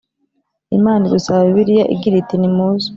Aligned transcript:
Imana 0.77 1.01
idusaba 1.05 1.45
Bibiliya 1.47 1.85
igira 1.95 2.15
iti 2.21 2.35
nimuze 2.37 2.87